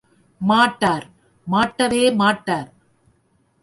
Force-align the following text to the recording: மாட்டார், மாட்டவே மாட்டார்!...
மாட்டார், 0.41 1.05
மாட்டவே 1.47 2.03
மாட்டார்!... 2.15 2.69